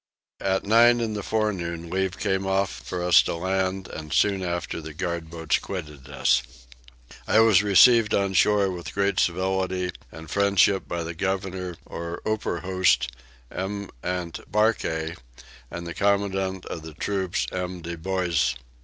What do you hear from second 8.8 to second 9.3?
great